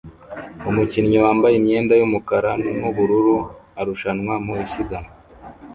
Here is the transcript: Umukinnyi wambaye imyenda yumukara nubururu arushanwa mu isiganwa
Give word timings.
Umukinnyi 0.69 1.17
wambaye 1.25 1.55
imyenda 1.57 1.93
yumukara 1.99 2.51
nubururu 2.79 3.37
arushanwa 3.79 4.33
mu 4.45 4.53
isiganwa 4.65 5.11